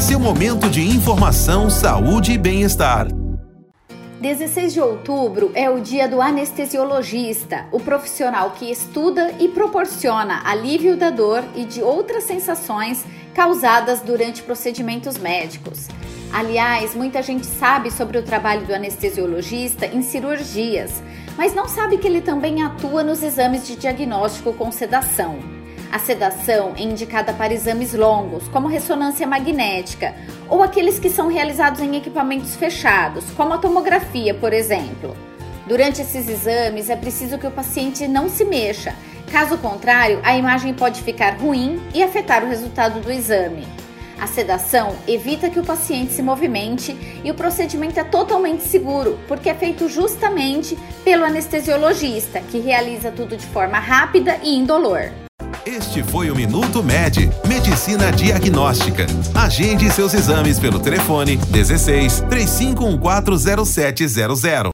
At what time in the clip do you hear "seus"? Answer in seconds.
59.90-60.14